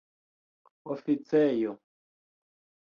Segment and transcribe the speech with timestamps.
[0.93, 1.77] oficejo